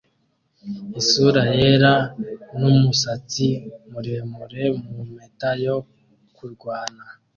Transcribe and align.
isura 0.99 1.43
yera 1.57 1.93
n 2.59 2.61
umusatsi 2.71 3.47
muremure 3.91 4.63
mu 4.83 4.97
mpeta 5.11 5.49
yo 5.65 5.75
kurwana 6.35 7.03